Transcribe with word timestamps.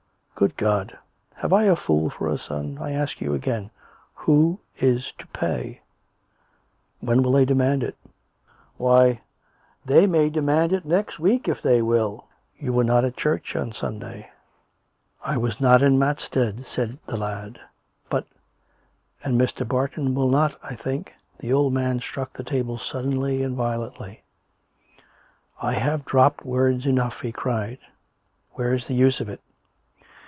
"Good 0.41 0.57
God! 0.57 0.97
have 1.35 1.53
I 1.53 1.65
a 1.65 1.75
fool 1.75 2.09
for 2.09 2.27
a 2.27 2.35
son? 2.39 2.79
I 2.81 2.93
ask 2.93 3.21
you 3.21 3.35
again, 3.35 3.69
Who 4.25 4.57
is 4.79 5.09
it 5.15 5.19
to 5.21 5.27
pay?"" 5.27 5.81
When 6.99 7.21
will 7.21 7.33
they 7.33 7.45
demand 7.45 7.83
it?"" 7.83 7.95
Why, 8.77 9.21
they 9.85 10.07
may 10.07 10.31
demand 10.31 10.73
it 10.73 10.83
next 10.83 11.19
week, 11.19 11.47
if 11.47 11.61
they 11.61 11.83
will! 11.83 12.25
You 12.57 12.73
were 12.73 12.83
not 12.83 13.05
at 13.05 13.15
church 13.17 13.55
on 13.55 13.71
Sunday!"" 13.71 14.31
I 15.23 15.37
was 15.37 15.61
not 15.61 15.83
in 15.83 15.99
Matstead," 15.99 16.65
said 16.65 16.97
the 17.05 17.17
lad." 17.17 17.59
But 18.09 18.25
""And 19.23 19.39
Mr. 19.39 19.67
Barton 19.67 20.15
will 20.15 20.29
not, 20.29 20.57
I 20.63 20.73
think" 20.73 21.13
The 21.41 21.53
old 21.53 21.71
man 21.71 21.99
struck 21.99 22.33
the 22.33 22.43
table 22.43 22.79
suddenly 22.79 23.43
and 23.43 23.55
violently. 23.55 24.23
I 25.61 25.73
have 25.73 26.03
dropped 26.03 26.43
words 26.43 26.87
enough," 26.87 27.21
he 27.21 27.31
cried." 27.31 27.77
Where's 28.53 28.55
116 28.55 28.55
COME 28.55 28.57
RACK! 28.57 28.57
COME 28.57 28.71
ROPE! 28.71 28.87
the 28.87 28.93
use 28.95 29.19
of 29.21 29.29
it? 29.29 29.39